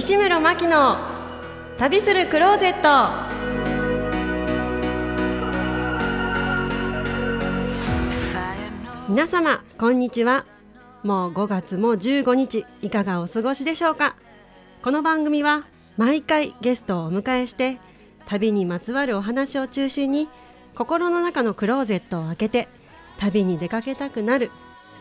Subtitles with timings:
[0.00, 0.96] 西村真希の
[1.76, 3.12] 旅するクローゼット。
[9.08, 10.46] 皆様こんにちは。
[11.02, 14.14] もう5月も15日いかがお過ごしでしょうか？
[14.84, 15.66] この番組は
[15.96, 17.80] 毎回ゲストをお迎えして
[18.24, 20.28] 旅にまつわるお話を中心に
[20.76, 22.68] 心の中のクローゼットを開けて
[23.16, 24.52] 旅に出かけたくなる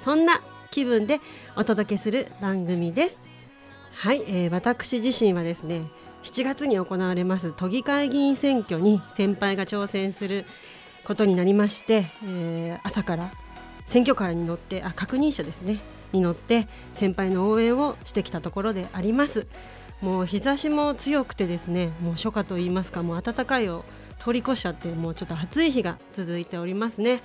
[0.01, 1.19] そんな気分で
[1.55, 3.26] お届けする番組です。
[3.99, 5.87] はい、えー、私自身はですね
[6.23, 10.45] 7月に行われます都議会議員選挙に先輩が挑戦する
[11.03, 13.31] ことになりまして、えー、朝から
[13.87, 15.79] 選挙カーに乗ってあ確認者ですね
[16.11, 19.47] に乗って先輩の応援をしてきたところであります。
[20.01, 23.83] もう日差しも強くてですねもう初夏といいますかもう暖かいを
[24.19, 27.21] 通り越しちゃってもうちょっと暑い日が続いておりますね。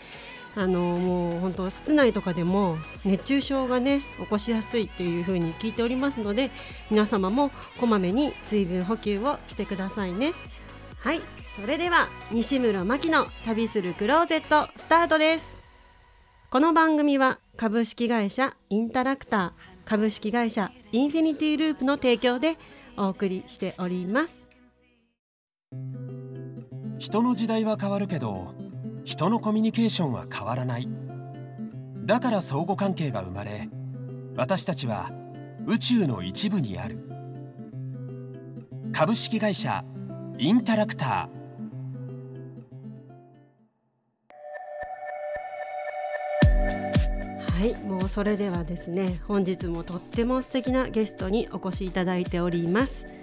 [0.55, 6.51] あのもう本当室内とかでも熱中症がね起こしやすいというふうに聞いておりますので
[6.91, 10.35] 皆様もこまめに水分補給をしてくださいね。
[10.99, 11.21] はい。
[11.57, 15.61] それでは西村真希の旅するクローゼットスタートです。
[16.51, 22.57] この番組は株式会社インタラクター株式会社インフィニティループの提供で
[22.97, 24.47] お送りしております。
[26.99, 28.55] 人の時代は変わるけど
[29.05, 30.89] 人のコミュニケーションは変わらない。
[32.05, 33.69] だから相互関係が生まれ
[34.35, 35.13] 私たちは
[35.67, 36.99] 宇宙の一部にある。
[38.93, 39.85] 株式会社
[40.39, 41.43] インタラクター。
[47.63, 53.22] はいもうそれではですね本日もとっても素敵なゲストにお越しいただいております。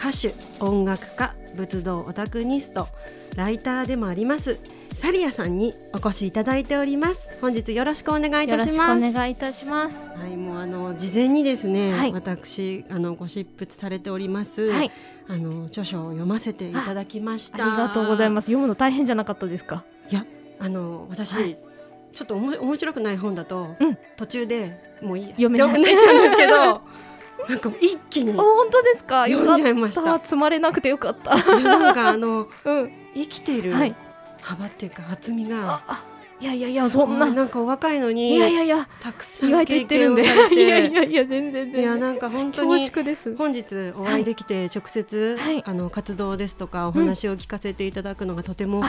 [0.00, 0.32] 歌手
[0.64, 2.88] 音楽家仏道オタクニスト
[3.36, 4.58] ライターでもあります。
[4.94, 7.38] サリアさんにお越しいただいております。
[7.42, 8.98] 本日よろしくお願いいたします。
[8.98, 9.96] お願いいたします。
[10.16, 14.90] はいもうあの事前にですね、はい、私あのご執筆されております、はい、
[15.28, 17.66] あの著書を読ませていただきました。
[17.66, 18.46] ありがとうございます。
[18.46, 19.84] 読むの大変じゃなかったですか？
[20.10, 20.24] いや
[20.58, 21.58] あの私、はい。
[22.14, 25.84] ちょっとおも面白くない本だと、うん、途中でもういい読めない。
[25.84, 26.80] ちゃうんですけど
[27.48, 29.26] なんか一気に本当ですか？
[29.26, 30.18] 読んじゃいました。
[30.18, 31.34] 積まれなくてよかった。
[31.36, 33.62] なんかあの、 うん、生きてい。
[33.62, 33.72] る
[34.42, 35.82] 幅っていうか厚みが、
[36.40, 37.26] いやいやいやそんな。
[37.26, 40.54] なんかお若いのにいやいやいやたくさん経験をされて。
[40.54, 42.90] いやいやいや全然いやなんか本当に
[43.36, 48.82] 本日お会いできて直接、はい、あの活動ですとかお話を聞かせていただくのがとても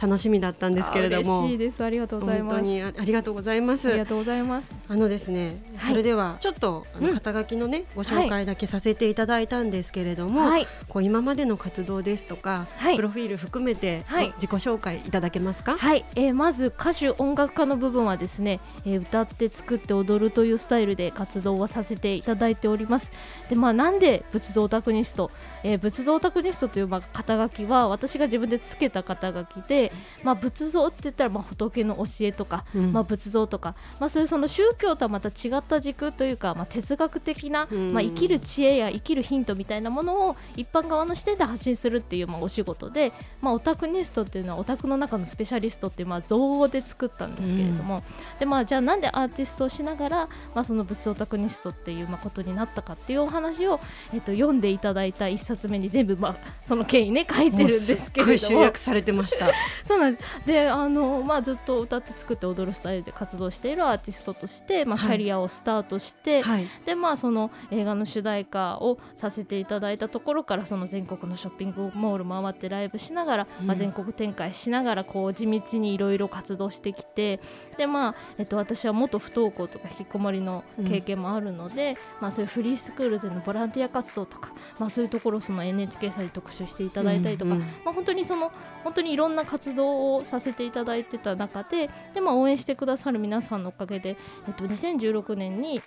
[0.00, 1.40] 楽しみだったんですけれども。
[1.40, 1.82] 嬉しいです。
[1.82, 2.54] ありがとうございます。
[2.56, 3.88] 本当にありがとうございます。
[3.88, 4.74] ありがとうございます。
[4.88, 14.04] あのですね、それではちょっとあの肩書きのね、ご紹介だけさせていただいたんですけれども、はい、こう今までの活動ですとか、はい、プロフィール含めて、
[14.36, 15.78] 自己紹介いただけますか？
[15.78, 23.12] はい、えー、まず歌手音楽家の部分はですね、えー、歌って作って踊るというスタイルで活動をさせていただいております。
[23.48, 25.30] でまあなんで仏像オタクニスト、
[25.62, 29.92] えー、仏像オタクニストというまあ肩書きは私が自分でつけた肩書きで、
[30.22, 53.80] まあ、仏像って言ったらまあ仏の教えとか、うん、まあ、仏像とか、まあ、そういうその宗教とはまた違った軸というか、まあ、哲学的な、まあ、生きる知恵や生きるヒントみたいなものを一般側の視点で発信するっていうまあお仕事で、まあ、オタクニストっていうのはオタクの中のスペシャリストっていうまあ造語で作ったんですけれども、うん、でまあ、じゃあなんでアーティストをしながら、まあ、その仏オタクニストっていうまあことになったかっていうお話を、
[54.12, 58.38] えっと、読んでいただいた1冊目に全部、まあ、その経緯ね書いてるんですけれども。
[58.38, 59.50] 集約されてました。
[59.84, 60.46] そうなんです。
[60.46, 77.40] であの、まあ、ずっと歌って作って踊るスタイルで活動しているアーティストとして、まあ、キャリアをスタートして、はい、でまあ、その映画の主題歌をさせていただいたところからその全国のショッピングモール回ってライブしながら、うん、まあ、全国展開しながらこう地道にいろいろ活動してきて
[77.76, 88.52] で、まあえっと、私は元不登校とか引きこもりの経験もあるので、うん、まあ、そういうフリースクールでのボランティア活動とか、まあ、そういうところをその NHK さんに特集していただいたりとか、うんうん、まあ、本当にその
[88.84, 94.16] 本当にいろんな活動をさせていただいてた中でで、まあ、応援してくださる皆さんのおかげで、
[94.46, 95.82] えっと、2016年に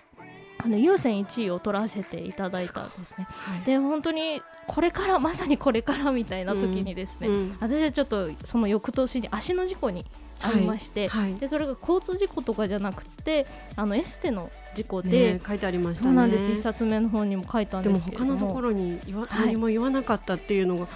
[0.64, 3.26] あの優先1位を取らせていただいたんですね。
[3.28, 10.06] はい、で本当にこれからまさにこれからみたいな時にですね、うんうん、私はちょっとその翌年に足の事故に
[10.42, 11.30] ありまして、はい。
[11.32, 13.46] はい、でそれが交通事故とかじゃなくて
[13.76, 16.50] あのエステの事故で、ね、書いてありました、ね、そうなんです。
[16.50, 18.36] 一冊目の方にも書いたんですけども。
[18.36, 20.86] 他のところに言わ、何も言わなかったっていうのが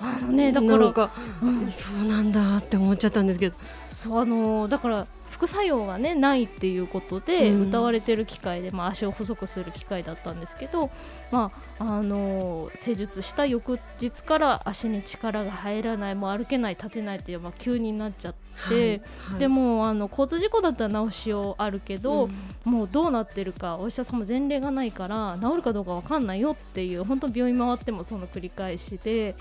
[0.00, 1.10] あのねだからか、
[1.42, 3.56] うん、そうなんだって思っちゃったんですけど。
[3.92, 10.90] そうあのだから副作用がねないっていうことで歌われてる機械で、まあ、足を細くする機械だったんですけど、
[11.32, 11.50] ま
[11.80, 18.38] ああのー、施術した翌日から足に力が入らないもう歩けない立てないっていう、まあ、急になっちゃって。
[18.54, 18.78] はい
[19.32, 22.26] はい、でもあの交通事故だったら治しようあるけど、
[22.66, 29.34] うん、もうどうなってるかお医者さんも前例がないから治るかどうか分かんないよっていう本当病院回ってもその繰り返しで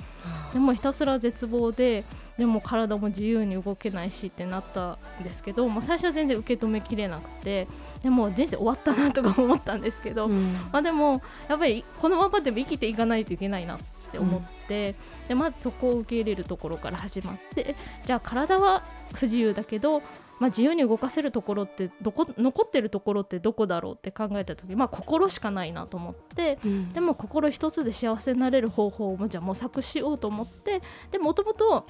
[0.51, 2.03] でもひたすら絶望で
[2.37, 7.67] でも体も自由に動けないしってなったんですけど、まあ、最初は全然受け止めきれなくて
[8.01, 13.79] でも人生終わったなとか思ったんですけど、うん、まあ、でもやっぱりこのままでも生きていかないといけないなっ
[14.11, 17.75] て思って、うん、でまずそこを受け入れるところから始まって
[18.05, 18.83] じゃあ体は
[19.13, 20.01] 不自由だけど
[20.39, 30.81] まあ、自由に動かせるところってどこ残ってるところってどこだろうって考えた時、まあ、心しかないなと思って、うん、でも心一つで幸せになれる方法をじゃあ模索しようと思って
[31.11, 31.85] でもともと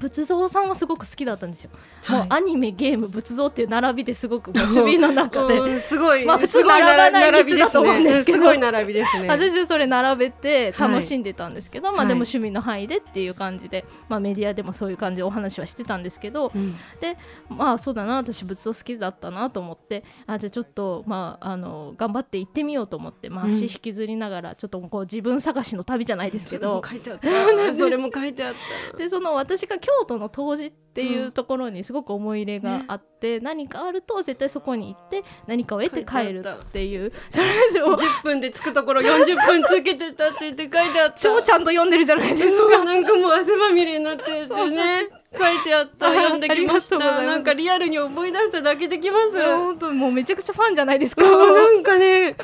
[0.00, 1.70] 仏像さんはすごく好きだったんですよ、
[2.02, 5.78] はい、もうアニメゲーム仏像っていう並びですごく守備の中で。
[5.78, 6.24] すごい。
[6.24, 9.28] まあ普通並ばない道だと思うんですけど、すごい並びですね。
[9.30, 17.16] 私はそれ並べて楽しんでたんですけど、はい、まあでも趣味の範囲でっていう感じで、まあメディアでもそういう感じでお話はしてたんですけど、うん、で
[17.48, 27.74] まあそうだな私仏像好きだったなと思ってあじゃあちょっとまああの頑張って行ってみようと思って、まあ、足引きずりながらちょっとこう自分探しの旅じゃないですけど、それも書いてあった。
[27.74, 28.54] それも書いてあっ
[28.92, 28.98] た。
[28.98, 41.18] でその私が京都の当時っていうところにすごく思い入れがあって、うん、何かあると絶対そこに行って何かを得て帰るっていうそれ以上10分で着くところ40分つけてたって言って書いてあった。
[41.18, 42.84] 超ちゃんと読んでるじゃないですか。
[42.84, 45.08] なんかもう汗まみれになっててね
[45.38, 46.12] 書いてあった。
[46.12, 46.98] 読んできました。
[46.98, 49.40] なんかリアルに思い出しただけできます。
[49.40, 51.22] 本当もうめちゃくちゃファンじゃないですか。
[51.22, 52.36] なんかね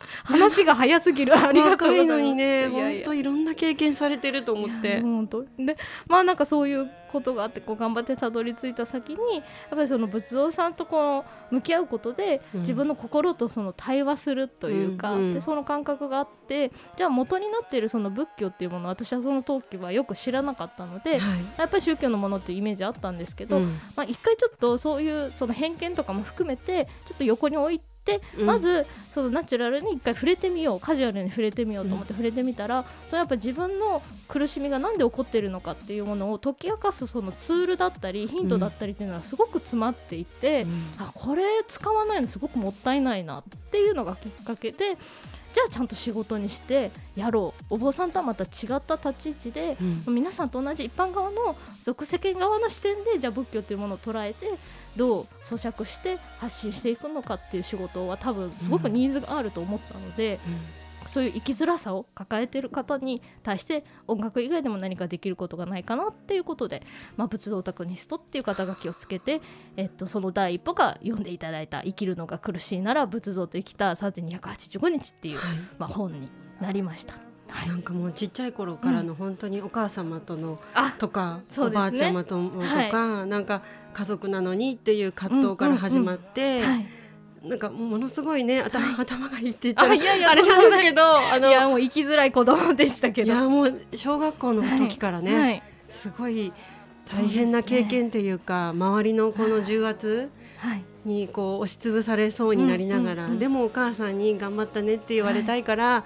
[0.24, 1.36] 話が早すぎる。
[1.38, 2.20] ありがとうございます。
[2.22, 5.00] いね、本当いろんな経験されてると思って。
[5.00, 5.44] 本当。
[5.58, 5.76] で、
[6.06, 40.66] まあなんかそういうことがあってこう頑張ってたどり着いた先にやっぱりその仏像さんとこう向き合うことで、自分の心とその対話するというか、うん、でその感覚があってじゃあ元になっているその仏教っていうもの私はその時はよく知らなかったので、はい、やっぱり宗教のものっていうイメージあったんですけど、うん、まあ一回ちょっとそういうその偏見とかも含めてちょっと横に置いてでまずそのナチュラルに一回触れてみようカジュアルに触れてみようと思って触れてみたら、それやっぱ自分の苦しみが何で起こっているのかっていうものを解き明かすそのツールだったりヒントだったりっていうのはすごく詰まっていて、
[40.98, 44.96] あこれ使わないのすごくもったいないなっていうのがきっかけで
[45.52, 47.74] じゃあちゃんと仕事にしてやろう。
[47.74, 49.76] お坊さんとはまた違った立ち位置で、
[50.06, 54.46] うん、皆さんと同じ一般側の俗世間側の視点でじゃあ仏教というものを捉えて
[54.96, 60.60] どう咀嚼して発信していくのかっていう仕事は多分すごくニーズがあると思ったので、うんうん
[61.06, 66.82] そういう生きづらさを抱えている方に対して音楽以外でも何かできることがないかなっていうことで、
[67.16, 69.40] まあ、仏像タクニストっていう肩書きをつけて、
[69.76, 77.29] えっと、その第一歩が読んでいただいた「生きるのが苦しいなら仏像と生きた3285日」っていう、はい、まあ、本になりました。
[77.50, 80.58] はい、なんかもうちっちゃい頃からの本当にお母様との、
[80.98, 83.62] とか、ね、おばあちゃまととか、はい、なんか
[83.92, 86.62] 家族なのにっていう葛藤から始まって、
[87.42, 91.02] なんかものすごいね頭,、頭がいいって言ったらあいやいやあれなんだけど
[91.32, 93.32] あのいやもう生きづらい子供でしたけど。
[93.32, 96.52] いやもう小学校の時からね、はい、すごい
[97.10, 100.30] 大変な経験っていうか、ね、周りのこの重圧
[101.04, 106.04] にこう押しつぶされそうになりながら、でもお母さんに頑張ったねって言われたいから、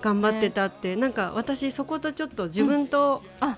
[0.00, 3.56] 頑張ってたって、なんか私そことちょっと自分と、あ。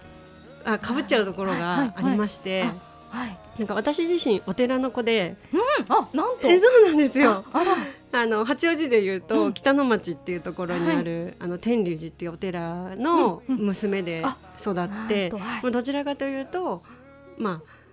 [0.65, 2.65] あかぶっちゃうところがありまして。
[3.11, 6.49] はい、なんか私自身お寺の子で、うん、あなんと。
[6.49, 7.45] えそうなんですよ。
[8.13, 14.25] あ の八王子でいうと、うん、北の町っていうところにある、はい、あの天龍寺っていうお寺の娘で
[14.61, 16.83] 育って、うんうん、どちらかというと
[17.39, 17.84] まあ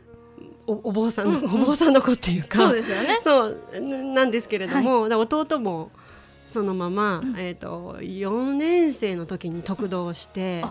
[0.68, 2.58] おお坊さんの、うんうん、お坊さんの子っていうか。
[2.58, 3.20] そうですよね。
[3.24, 3.82] そう
[4.14, 5.92] なんですけれども、はい、弟も
[6.48, 10.64] そのまま、うん、えーと、と4年生の時に得度をして。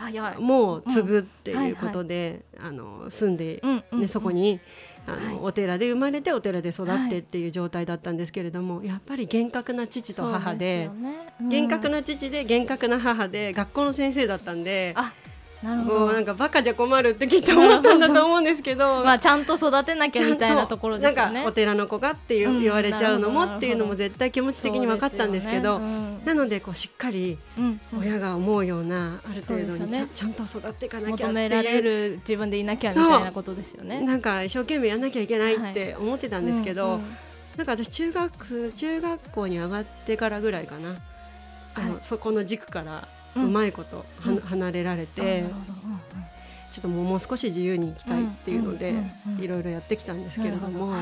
[0.00, 0.38] 早い。
[0.38, 3.62] もう継ぐっていうことで、あの住んで、
[3.92, 4.60] ねそこに
[5.06, 10.90] あの、お寺で生まれてお寺で育ってっていう状態だったんですけれども、やっぱり厳格な父と母で
[11.48, 14.94] 厳格な父で厳格な母で学校の先生だったんで。
[14.96, 15.12] な
[15.62, 16.12] るほど。
[16.12, 19.02] なんかバカじゃ困るってきっと思ったんだと思うんですけど。
[19.04, 21.34] まあちゃんと育てなきゃみたいなところですよね。
[21.34, 25.88] なんかお寺の子がっていう、言われちゃうのもっていうのも絶対気持ち的に分かったんですけど、ねう
[26.22, 27.38] ん、なのでこうしっかり
[27.98, 34.00] 親が思うようなある程度にちゃ,、ちゃんと育っていかなきゃ求められる自分でいなきゃみたいなことですよね。
[34.00, 37.06] なんか一生懸命やんなきゃいけないって思ってたんですけど、はいうんうん、
[37.58, 40.96] なんか私中学中学校に上がってからぐらいかな。
[41.74, 43.06] あの、はい、そこの軸から
[43.36, 45.44] うまいこと、うん、離れられて、
[46.72, 48.94] ちょっともう少し自由に生きたいっていうので
[49.40, 50.94] いろいろやってきたんですけれども。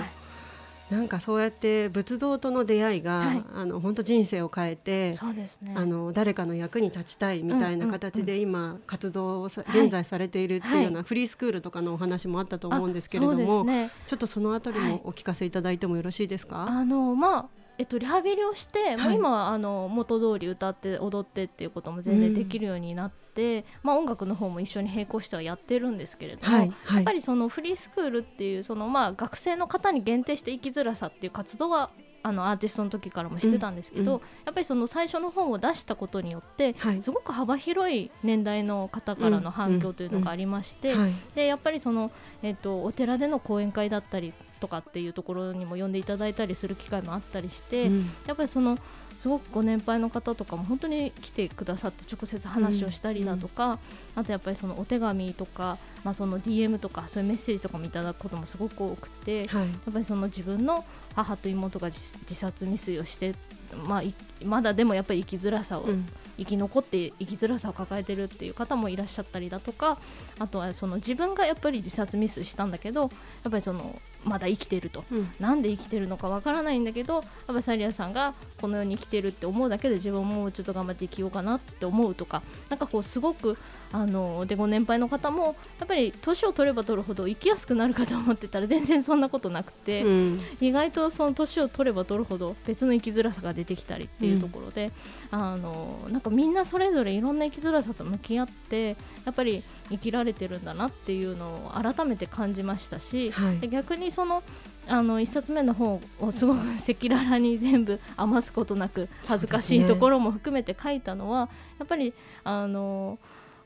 [0.90, 17.46] なんかそうやって仏像との出会いが、はい、あの本当人生を変えてそうですね、あの誰かの役に立ちたいみたいな形で今活動を現在されているっていうようなフリースクールとかのお話もあったと思うんですけれども、ね、ちょっとそのあたりもお聞かせいただいてもよろしいですか、あのまあ
[17.78, 31.90] えっと、リハビリをして、もう今はあの元通り歌って踊ってっていうことも全然できるようになって、うん、まあ、音楽の方も一緒に並行してはやってるんですけれども、やっぱりそのフリースクールっていうその、まあ、学生の方に限定して生きづらさっていう活動は
[32.24, 40.94] あのアーティストの時からもしてたんですけど、うんうん、やっぱりその最初の本を出したことによって、はい、すごく幅広い年代の方からの反響というのがありまして、
[41.36, 42.10] でやっぱりその、
[42.42, 48.78] えーとお寺での講演会だったりとかっていうところにも呼んでいただいたりする機会もあったりして、うん、やっぱりその
[49.18, 53.78] すごくご年配の方とかも本当に来てくださって直接話をしたりだとか、うん、
[54.16, 60.84] あとやっぱりそのお手紙とか、まあ、その DM とかそういうメッセージとかもいただくこともすごく多くて、はい、やっぱりその自分の
[61.16, 63.34] 母と妹が自殺未遂をして、
[63.76, 64.02] まあ、
[64.44, 66.06] まだでもやっぱり生きづらさを、うん。
[66.38, 69.98] 生き残って生きづらさを抱えてるっていう方もいらっしゃったりだとか
[70.38, 73.10] あとはその自分がやっぱり自殺ミスしたんだけどやっ
[73.50, 73.94] ぱりその
[74.24, 77.22] まだ生きてると、うん、なんで生きてるのかわからないんだけどやっ
[77.54, 83.56] ぱサリアさんがこの世に生きてるって思うだけで自分ももうちょっと頑張って生きようかなって思うとかなんかこうすごく
[83.92, 94.92] あのでご年配の方もやっぱり年を取れば取るほど生きやすくなるかと思ってたら全然そんなことなくて、うん、意外とその年を取れば取るほど別の生きづらさが出てきたりっていうところで、
[95.32, 104.44] うん、あのなんかみんなそれぞれいろんな生きづらさと向き合ってやっぱり生きられてるんだなっていうのを改めて感じましたし、はい、逆にその
[104.86, 113.18] あの1冊目の本をすごく赤裸々に全部余すことなく恥ずかしいところも含めて書いたのは、ね、やっぱりあの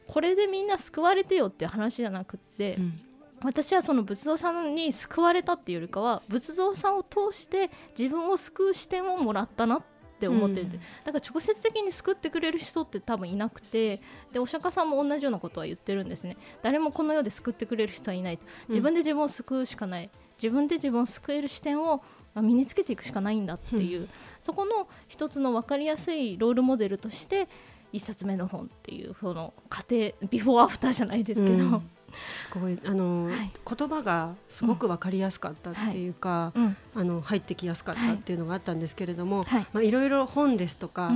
[0.08, 3.00] これでみんな救われてよっていう話じゃなくって、うん、
[3.44, 9.82] 私はその仏像さんに救われたっていうよりかは仏像さんを通して自分を救う視点をもらったなっ
[10.20, 10.70] て思ってる、うん、
[11.04, 14.00] だから直接的に救ってくれる人って多分いなくて。
[14.32, 16.38] でお釈迦さんも同じようなことは言ってるんですね。
[16.62, 20.11] 誰もこの世で救ってくれる人はいない自分で自分を救うしかない、
[20.42, 22.02] 自分で自分を救える視点を
[22.40, 24.08] 身につけていくしかないんだっていう、うん、
[24.42, 27.49] そこの一つの分かりやすいロールモデルとして
[27.92, 31.90] 1冊目の本っていうその過程ビフォーアフターじゃないですけど、うん、
[32.28, 36.64] すごいあの、はい、言葉がすごく分かりやすかったっていうか、うん。
[36.64, 39.66] はい、あの入ってきやすかったっていうのがあったんですけれども、はい。
[39.73, 41.12] まあ、いろいろ本ですとか、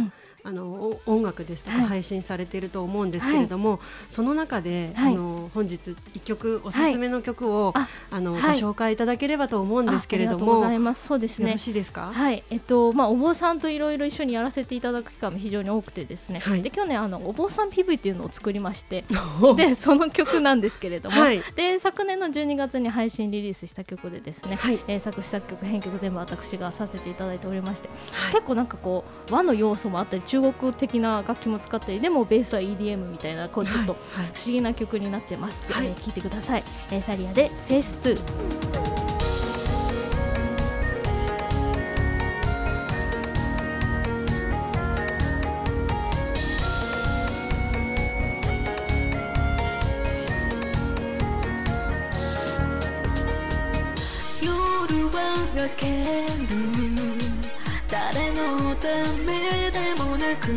[0.46, 10.62] あの音楽ですとか配信されていると思うんですけれども、はい、その中で、はい、あの本日一曲おすすめの曲を、はい、あの、ご紹介いただければと思うんですけれども、
[10.94, 11.48] そうですね。
[11.48, 12.12] よろしいですか？
[12.12, 16.40] はい、えっとまあお坊さんといろいろ一緒にやらせていただく機会も非常に多くてですね。
[16.62, 19.04] で去年あのお坊さん PV っていうのを作りまして、
[19.56, 21.16] でその曲なんですけれども、
[21.56, 27.88] で昨年の12月に配信リリースした曲でですね、はい、えー、作詞作曲編曲全部私がさせていただいておりまして、
[28.30, 38.56] 結構なんかこう和の要素もあったり中国的な楽器も使ったりでもベースは EDM みたいなこうちょっと不思議な曲になってます、はい、えー、聞いてください、えー、サリアでフェイス2
[60.28, 60.48] なく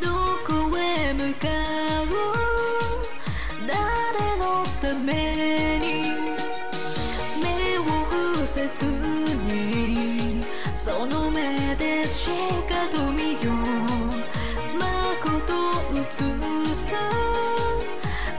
[0.00, 0.08] ど
[0.46, 1.48] こへ向か
[2.04, 2.08] う
[3.66, 5.86] 誰のために？
[7.42, 10.42] 目を伏せずに
[10.74, 12.30] その目でし
[12.66, 13.56] かと見よう。
[14.78, 15.54] 誠
[15.94, 16.00] 映
[16.74, 16.96] す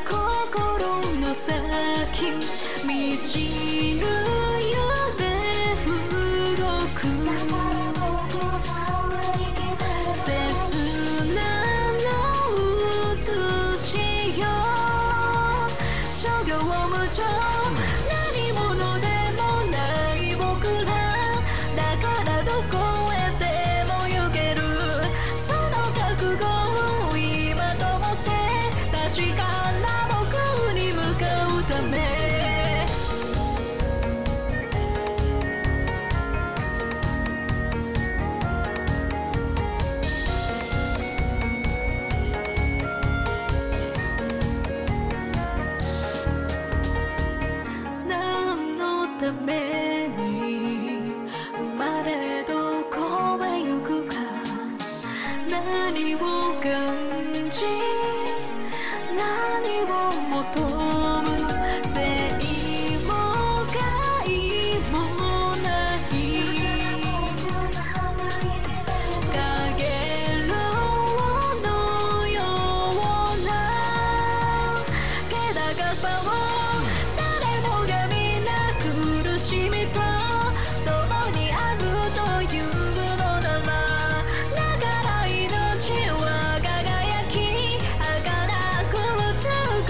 [0.08, 2.59] 心の先。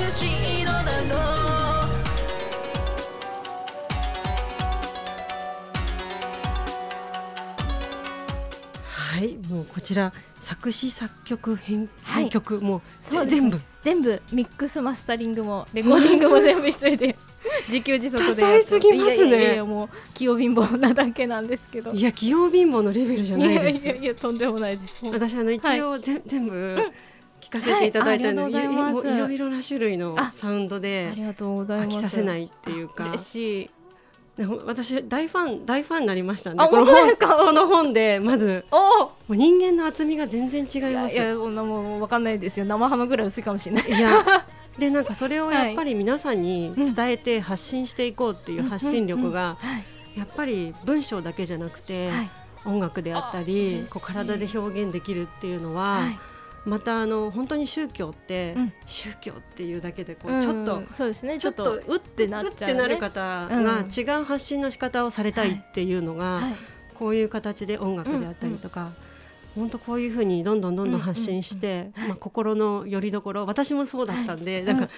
[0.09, 0.15] は
[9.19, 12.81] いもうこちら作詞作曲編,、はい、曲もう
[13.27, 13.61] 全部。
[13.83, 17.15] 全部ミックスマスタリングもレコーディングも全部一人で
[17.69, 18.79] 自給自足でやす。
[18.79, 19.39] ぎますね。
[19.39, 21.91] いやいやもう器用貧乏なだけなんですけど。
[21.91, 23.85] いや器用貧乏のレベルじゃないです。
[23.85, 25.01] いやいやとんでもないです。
[25.05, 27.08] 私あの一応、はい、全部、うん。
[27.41, 33.13] 聞かせていただいたので、はい、いろいろな種類のサウンドで飽きさせないっていうか。
[34.65, 36.65] 私大ファン大ファンになりましたね。
[36.69, 38.63] この本この本でまず。
[38.71, 41.13] もう人間の厚みが全然違います。
[41.13, 42.65] いやもうわかんないですよ。
[42.65, 43.91] 生ハムぐらい薄いかもしれない。
[43.91, 44.45] いや。
[44.77, 49.57] でなんかそれをやっぱり皆さんに伝えて発信していこうっていう発信力が
[50.15, 52.09] やっぱり文章だけじゃなくて
[52.63, 55.99] 音楽であったりこう体で表現できるっていうのは。
[56.65, 61.37] またあの本当に宗教って、うん、宗教っていうだけでこう、ちょっと、そうですね。
[61.39, 66.55] ちょっとうってなっね、なる方が違う発信の仕方をされたいっていうのが、はい。
[66.95, 68.91] こういう形で音楽であったりとか。
[69.55, 74.89] 本当こういうふうにどんどんどんどん発信して、まあ、心の拠り所私もそうだったんで、なんか、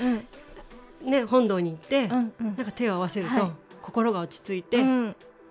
[1.03, 3.51] ね、本堂に行って、なんか手を合わせると、
[3.81, 4.83] 心が落ち着いて、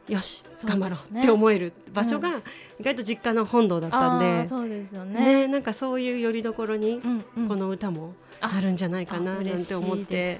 [0.08, 2.42] よし頑張ろうって思える場所が
[2.78, 5.46] 意外と実家の本堂だったんで、そうですよね。
[5.46, 7.00] なんかそういうよりどころに
[7.46, 10.38] この歌もあるんじゃないかななんて思って、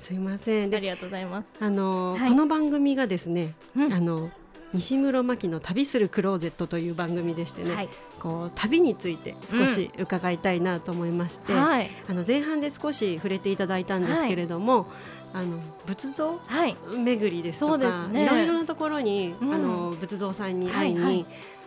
[0.00, 0.74] すいません。
[0.74, 1.46] ありがとうございます。
[1.60, 4.30] あの、この番組がですね、あの
[4.72, 7.88] 西室真希の旅するクローゼットという番組でしてね、はい、
[8.20, 21.26] こう旅について少し伺いたいなと思いまして、あの前半で少し触れていただいたんですけれども、はいあの仏像、はい、巡りですとか、ね、いろいろなところに、うん、あの仏像さんに会いに、はいはい、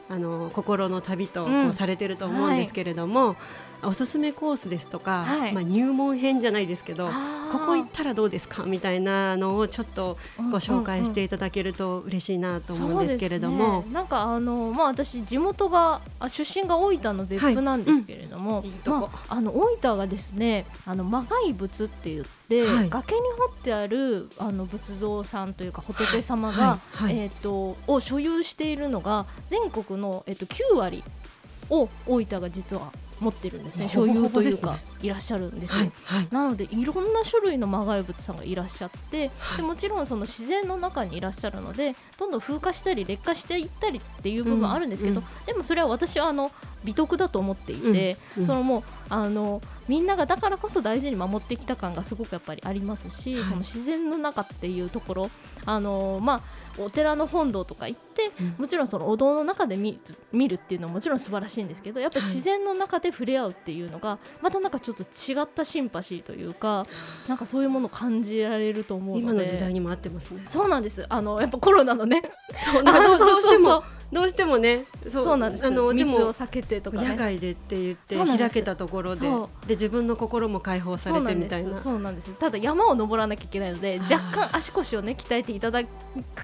[0.09, 3.37] あの心の旅とこうされてると思うんですけれども、はい
[3.85, 7.09] おすすめコースですとか、はい、まあ、入門編じゃないですけど
[7.51, 18.69] ここ行ったらどうですかみたいなのをちょっとご紹介していただけると嬉しいなと思うんですけれども、ね、なんかあの、まあ、私地元が出身が大分の別府なんですけれども、はい。
[18.69, 31.03] うんまあ、あの大分がですねあの魔外仏って言って、はい、崖に掘ってあるあの仏像さんというか仏様が、えーと、を所有しているのが全国の、えーと、と9割
[31.69, 32.91] を大分が実は
[33.23, 34.77] 持ってるんですね所有というか。
[35.01, 35.91] いらっしゃるんですよ、
[36.31, 46.51] なのでいろんな種類の魔外物さんがいらっしゃって、はい、でもちろんその自然の中にいらっしゃるのでどんどん風化したり劣化していったりっていう部分あるんですけど、でもそれは私はあの
[46.83, 55.29] 美徳だと思っていて、うんうん、そのもうあのみんながだからこそ大事に守ってきた感がすごくやっぱりありますし、その自然の中っていうところ
[55.65, 56.41] あのまあ
[56.81, 59.99] お寺の本堂とか行って、うん、もちろんそのお堂の中で見
[60.31, 66.87] 見るっていうのはもちろん素晴らしいんですけどやっぱり自然の中で触れ合うっていうのが、またなんかちょっと違ったシンパシーというか
[67.27, 69.21] なんかそういうものを感じられると思うので。
[69.21, 70.45] 今の時代にも合ってますね。
[70.47, 71.05] そうなんです。
[71.09, 72.31] あのやっぱコロナのね。
[72.61, 79.27] そう どうしてもどうしてもねそうなんですあの密を避けてとか、ね、野外でって言って開けたところで
[79.67, 81.77] で自分の心も解放されてみたいな。
[81.77, 85.81] そうなんですただ山を登らなきゃいけないので若干足腰をね鍛えていただ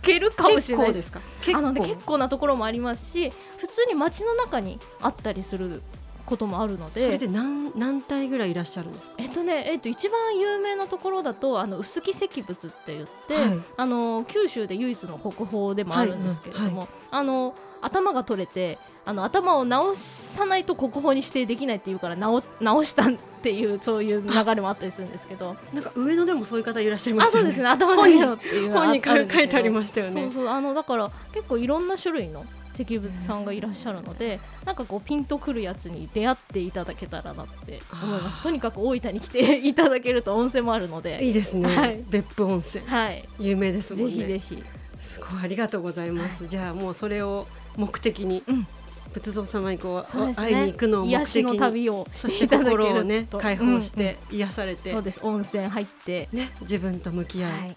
[0.02, 1.12] けるかもしれないです。
[1.12, 1.22] か？
[1.54, 5.82] あの、ね、結構なところもありますし普通に街の中にあったりする
[6.30, 7.04] こともあるので。
[7.04, 9.16] それで何何体ぐらいいらっしゃるんですか？
[9.18, 25.56] えっとね、えっと、一番有名なところだとあの臼杵石仏って言って、はい、あの九州で唯一の国宝でもあるんですけれども、はいはい、あの頭が取れてあの頭を直さないと国宝に指定できないっていうから直直したっていうそういう流れもあったりするんですけど。
[25.74, 27.52] なんか上野でもそういう方いらっしゃいましたよね。
[27.52, 27.70] そうですね。
[27.70, 30.22] 頭のっていう本に書いてありましたよね。
[30.24, 32.46] そうそうあのだから結構いろんな種類の
[32.82, 38.42] 石仏さんがいらっしゃるのでなんかこうピンとくるやつに出会っていただけたらなって思います。
[38.42, 41.24] とにかく大分に来ていただけると温泉もあるので。
[41.24, 44.16] いいですね、はい、別府温泉、はい、有名ですもんね。
[44.16, 44.64] ぜひぜひ。
[45.02, 48.68] すごいありがとうございます、はい、じゃあもうそれを目的に、うん。
[49.12, 54.98] 仏像様にこう、ね、会いに行くのを目的に旅をそして心をね解放して癒されて、うん。
[54.98, 55.20] うん、そうです。
[55.24, 56.30] 温泉入って。
[56.32, 57.70] ね自分と向き合い、はい。
[57.70, 57.76] リ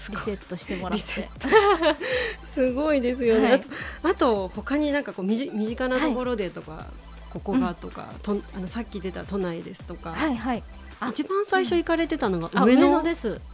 [0.00, 1.28] セットしてもらって。
[2.44, 3.62] すごいですよね、はい、
[4.02, 6.84] あと他になんかこう身近なところでとか、はい、
[7.30, 10.62] ここがとか、うん、とあのさっき出た都内ですとか、はいはい、
[11.10, 13.00] 一番最初行かれてたのが上野。
[13.00, 13.04] っ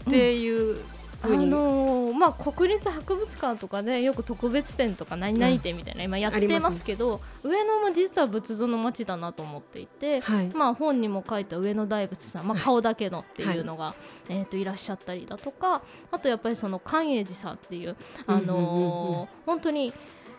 [0.09, 0.79] ていう
[1.23, 13.91] あのー、まあ、国立博物館とかでよく特別展とか何々展みたいな、今やってますけど、うんね、上野も実は仏像の街だなと思っていて、はい、まあ、本にも書いた上野大仏さん、まあ、顔だけのっていうのが、は
[14.29, 19.93] い、えー、といらっしゃったりだとかあとやっぱりその寛永寺さんっていう、あのー、本当に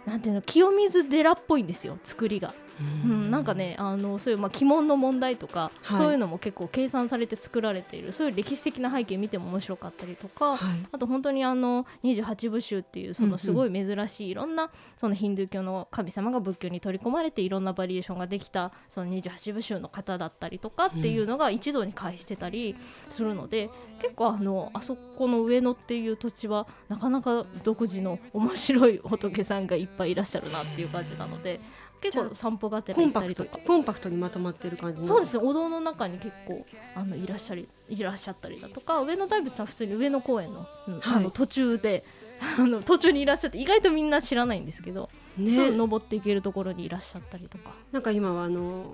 [0.05, 2.53] なんていうの清水寺っぽいんですよ作りが。
[2.79, 8.11] うん、なんかねあのそういうまあ鬼門の問題とか、はい、そういうのも結構計算されて作られている。
[8.11, 10.59] そういう歴史的な背景見ても面白かったりとか、はい、
[10.91, 22.75] あと本当にあの28部衆っていうそのすごい珍しいいろんなそのヒンドゥー教の神様が仏教に取り込まれていろんなバリエーションができたその28部衆の方だったりとかっていうのが一堂に会してたり
[23.09, 23.69] するので、
[24.01, 31.59] 結構あのあそこの上野っていう土地はなかなか独自の面白い仏さんがいっぱいいらっしゃるなっていう感じなので。
[32.01, 33.59] 結構散歩がてら行ったりとか。
[33.65, 42.03] コンパクトにまとまってる感じそうですお堂の中に結構あのいらっしゃり いらっしゃったりだとか上野大仏さん普通に上野公園の,、うん、あの途中で
[42.59, 47.71] あの途中にいらっしゃって意外とみんな知らないんですけど、ね、登っていけるところにいらっしゃったりとか。
[47.91, 48.85] なんか今はあの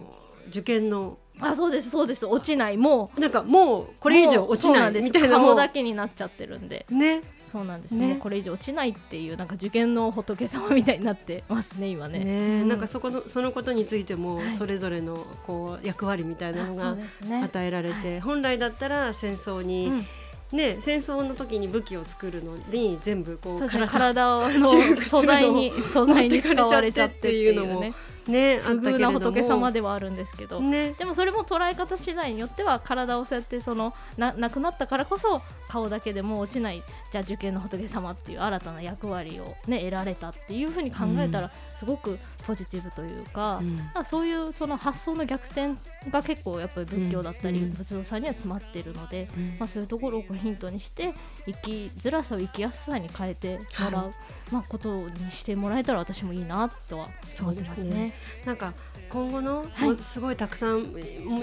[0.47, 1.17] 受験の。
[1.39, 2.25] あそうですそうです。
[2.25, 2.77] 落ちない。
[2.77, 6.85] もうなんかもうこれ以上落ちないみたいな顔だけになっちゃってるんで。
[6.89, 7.21] ね
[7.53, 8.15] そうなんですね。
[8.15, 12.17] これ以上落ちないっていうなんか受験の仏様みたいになってますね今ね。
[12.17, 16.97] ね、うん、なんかそこのそのことについてもそれぞれのこう役割みたいなのが
[17.43, 20.05] 与えられて、はい、本来だったら戦争に、うん。
[20.51, 27.83] ね、戦争の時に武器を作るのに全部こう体体 の素材に素材に使われちゃってっていうのも
[28.27, 45.73] ね不遇な仏様ではあるんですけど、ね、でもそれも捉え方次第によっては体をそうやってそのな亡くなったからこそ顔だけでも落ちないじゃあ受験の仏様っていう新たな役割を、ね、得られたっていうふうに考えたら、すごくポジティブというか、うん、まあ、そういうその発想の逆転
[46.09, 49.27] が結構やっぱり仏教だったり、仏像さんには詰まっているので、
[49.59, 51.13] まあ、そういうところをヒントにして
[51.45, 54.13] 生きづらさを生きやすさに変えてもらう、はい、
[54.51, 57.07] まあ、ことにしてもらえたら私もいいなとは
[57.41, 58.13] 思いますね。
[58.45, 58.73] なんか
[59.09, 60.85] 今後の、はい、すごいたくさん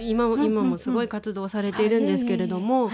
[0.01, 2.91] 今も今もすごい活動されているんですけれども、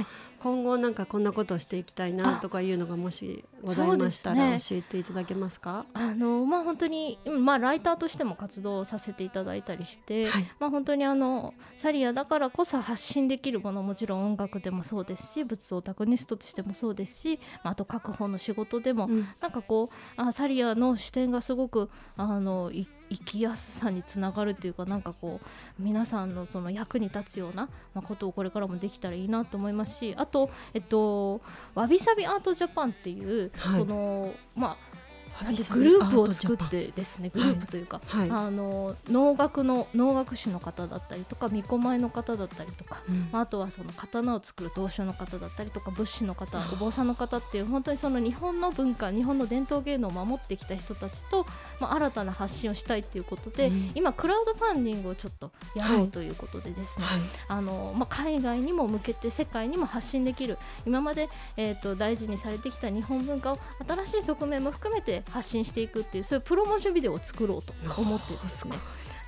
[0.46, 5.86] 今後なんかこんなことをしていきたいなとかいうのがもしございましたら教えていただけますか？
[5.92, 22.70] あのまあ本当にまあライターとしても活動させていただいたりして、はい、まあ本当にあのサリアだからこそ発信できるものもちろん音楽でもそうですし仏像タクニストとしてもそうですし、まあ、あと各本の仕事でも、うん、なんかこうあサリアの視点がすごくあの
[23.10, 31.40] 生きやすさにつながるっていうかなんかこう皆さんのその役に立つような、まあ、ことをこれからもできたらいいなと思いますしあと、えっと、
[31.74, 34.95] わびさびアートジャパンっていう、はい、そのまあ
[35.70, 38.30] グループを作ってですねグループというか、はい。
[38.30, 51.46] はい、あの能楽の能楽師の方だったりとか巫女前の方だったりとか、うん、あとはその刀を作る同種の方だったりとか仏師の方お坊さんの方っていう本当にその日本の文化日本の伝統芸能を守ってきた人たちと、
[51.80, 68.76] まあ、新たな発信をしたいということで、うん、今クラウドファンディングをちょっとやろうということでですね、はい、あのまあ、海外にも向けて世界にも発信できる今まで、えーと大事にされてきた日本文化を新しい側面も含めて発信していくっていうそういうプロモーションビデオを作ろうと思ってですね。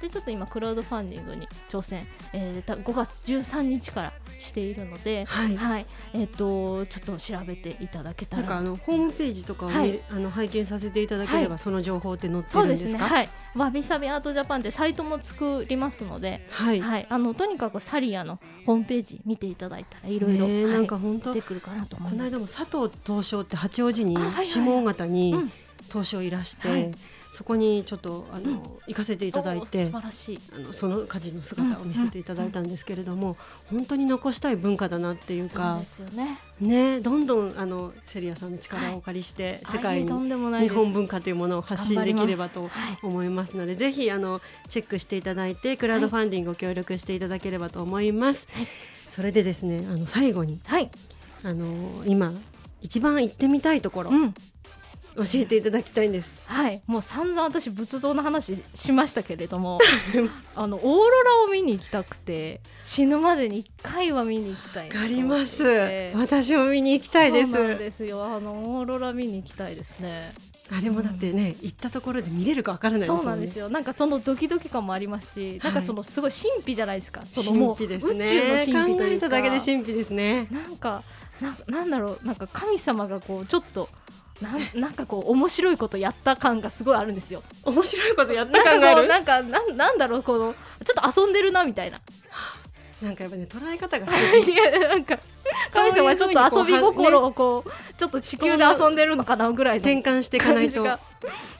[0.00, 8.42] でちょっと今クラウドファンディングに挑戦、えー、5月13日からしているので、はい、はい、えっ、ー、とちょっと調べていただけたら。
[8.44, 13.08] なんかあのホームページとかを、はい、あの拝見させていただければ、はい、その情報って載ってるんですか？
[13.08, 22.16] はい、わびさびアートジャパンってサイトも作りますので、はい、はい、あのとにかくサリアのホームページ見ていただいたらいろいろなんか本当出てくるかなと思います。
[22.16, 25.52] この間も佐藤東証って八王子に下尾形に、うん
[25.88, 26.92] 投資をいらして、はい、
[27.32, 30.02] そこにちょっとあの、うん、行かせていただいてあ
[30.58, 33.36] のその家事の姿を見せていただいたんですけれども、
[33.70, 35.80] うんうん、本当に残したい文化だなっていうか
[36.12, 42.70] ね、ね、どんどんあのセリアさんの力をお借りして、はい、世界に日本文化というものを発信できればと
[43.02, 48.48] 思いますので、はい、ぜひあのチェックしていただいてクラウドファンディングを協力していただければと思います。
[49.08, 50.60] それでですねあの最後に、
[51.44, 52.32] あの今
[52.80, 54.34] 一番行ってみたいところ、うん
[55.18, 59.78] 教えていただきたいんですはいもう散々私仏像の話しましたけれども
[60.54, 65.64] あのオーロラを見に行きたくて死ぬまでに1回は見に行きたいあります
[66.14, 70.32] 私も見に行きたいですそうなんですよあのオーロラ見に行きたいですね
[70.70, 73.22] あれもだってね、うん、行ったところで見れるかわからないですよね。
[73.22, 73.70] そうなんですよ。
[73.70, 77.22] なんかそのドキドキ感もありますし、なんかそのすごい神秘じゃないですか。
[77.24, 78.26] そのもう神秘ですね。
[78.26, 79.28] 宇宙の神秘というか。
[79.28, 80.46] 考えただけで神秘ですね。
[80.50, 81.02] なんか
[81.40, 83.88] ななんだろうなんか神様がこうちょっと
[84.42, 87.42] なんなんかこう面白いことやった感がすごいあるんですよ。
[87.64, 89.08] 面白いことやった感がある？
[89.08, 92.00] なんかなんなんだろうこのちょっと遊んでるなみたいな。
[93.02, 95.18] なんかやっぱね捉え方が いやなんか
[95.72, 100.84] 神様はちょっと遊び心をこう、ちょっと地球で遊んでるのかなぐらいの転換していかないと。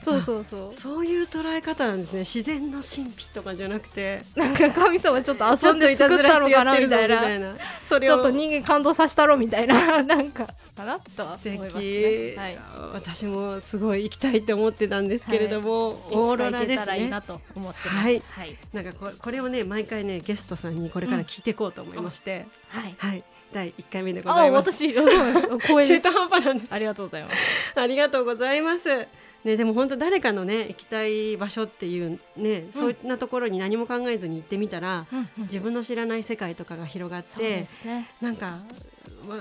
[0.01, 0.73] そうそうそう。
[0.73, 2.19] そういう捉え方なんですね。
[2.19, 4.21] 自然の神秘とかじゃなくて。
[4.35, 7.55] なんか神様ちょっと遊んで作ったのかなみたいな。
[7.87, 10.03] それちょっと人間感動させたろみたいな。
[10.03, 10.47] なんか
[10.79, 12.57] かなとは思いますね、はい、
[12.93, 17.03] 私もすごい行きたいって思ってたんですけれども、はい、オーロラですね。
[17.03, 17.07] い。
[17.07, 24.71] いなと思ってはい、はい、なんかここれをね毎回ねゲストさんにこれから聞いていこうと思いまして、うん、はい、はい第一回目でございます。
[24.71, 26.73] 私、そう光栄中途半端なんです。
[26.73, 27.79] ありがとうございます。
[27.79, 29.07] ありがとうございます。
[29.43, 35.07] ね、でも本当誰かのね行きたい場所っていうね、うん、そういったところに何も考えずに行ってみたら、
[35.37, 38.57] 自分の知らない世界とかが広がって、ね、なんか、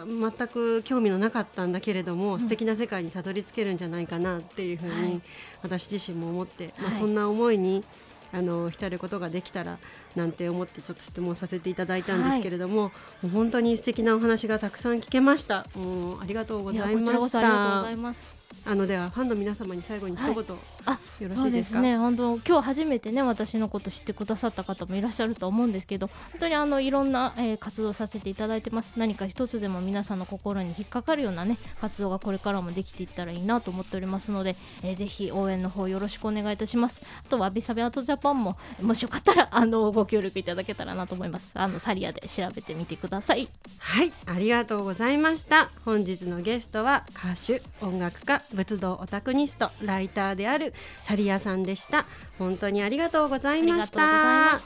[0.07, 5.21] ま、全く興味のなかったんだけれども、うん、素敵な世界にたどり着けるんじゃないかなっていうふうに、
[5.63, 7.85] 私自身も思って、まあ、そんな思いに
[8.33, 9.79] あの浸ることができたら
[10.15, 12.91] なんて思ってちょっと質問させていただいたんですけれども、は
[13.23, 15.67] い、もう本当に素敵なお話がたくさん聞けました。
[15.75, 17.39] もうありがとうございました。
[17.39, 18.39] ありがとうございます。
[18.65, 20.47] あのではファンの皆様に最後に一言、はい、
[20.93, 21.81] あよろしいですか？
[21.81, 21.97] ね。
[21.99, 28.95] 本当今日初めてね私のこと知ってくださった方もいらっしゃると思うんですけど本当にあのいろんな、えー、活動させていただいてます。
[28.97, 37.01] 何か一つでも皆さんの心に引っかかるようなね活動がこれからもできていったらいいなと思っておりますので、えー、ぜひ応援の方よろしくお願いいたします。
[37.27, 41.51] あとはビサビアートジャパンももしよかったら あのご協力いただけたらなと思います。
[41.55, 43.49] あのサリアで調べてみてください。
[43.79, 45.69] はいありがとうございました。
[45.85, 52.07] 本日のゲストは歌手音楽家仏道オタクニストライターであるサリアさんでした。
[52.39, 54.59] 本当にありがとうございました。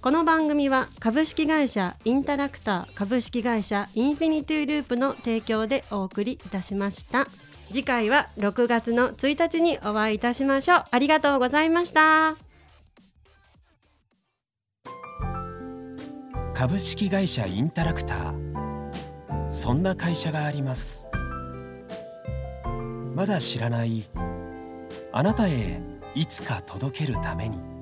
[0.00, 7.26] この番組は株式会社インタラクター株式会社インフィニティループの提供でお送りいたしました。
[7.68, 10.84] 次回は6月の1日にお会いいたしましょう。
[10.90, 12.36] ありがとうございました。
[16.54, 19.50] 株式会社インタラクター。
[19.50, 21.08] そんな会社があります。
[23.14, 24.08] まだ知らない
[25.18, 25.80] あなたへ
[26.14, 27.75] いつか届けるために。